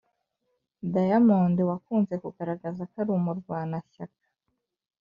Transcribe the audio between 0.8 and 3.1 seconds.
diamond wakunze kugaragaza ko